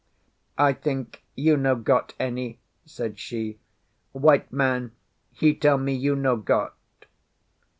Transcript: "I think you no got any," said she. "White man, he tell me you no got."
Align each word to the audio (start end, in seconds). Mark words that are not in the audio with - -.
"I 0.57 0.73
think 0.73 1.23
you 1.35 1.55
no 1.57 1.75
got 1.75 2.15
any," 2.19 2.59
said 2.85 3.19
she. 3.19 3.59
"White 4.13 4.51
man, 4.51 4.93
he 5.31 5.53
tell 5.53 5.77
me 5.77 5.93
you 5.93 6.15
no 6.15 6.37
got." 6.37 6.73